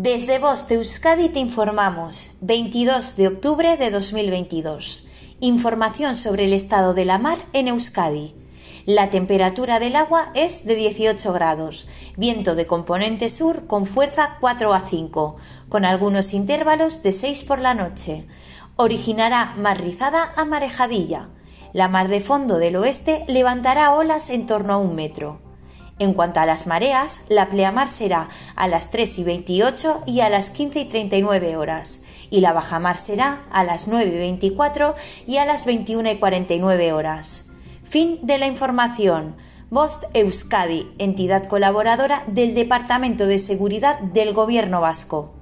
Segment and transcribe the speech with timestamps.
[0.00, 2.28] Desde Voz de Euskadi te informamos.
[2.40, 5.08] 22 de octubre de 2022.
[5.40, 8.32] Información sobre el estado de la mar en Euskadi.
[8.86, 14.72] La temperatura del agua es de 18 grados, viento de componente sur con fuerza 4
[14.72, 15.34] a 5,
[15.68, 18.28] con algunos intervalos de 6 por la noche.
[18.76, 21.30] Originará mar rizada a marejadilla.
[21.72, 25.47] La mar de fondo del oeste levantará olas en torno a un metro.
[25.98, 30.28] En cuanto a las mareas, la pleamar será a las 3 y 28 y a
[30.28, 34.94] las 15 y 39 horas, y la bajamar será a las 9 y 24
[35.26, 37.50] y a las 21 y 49 horas.
[37.82, 39.36] Fin de la información.
[39.70, 45.34] Bost Euskadi, entidad colaboradora del Departamento de Seguridad del Gobierno Vasco.